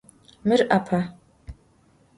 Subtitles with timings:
[0.45, 0.99] Mır 'ape.